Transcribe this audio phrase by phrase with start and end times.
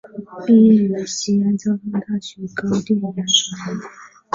[0.47, 3.83] 毕业于西安交通大学高电压专业。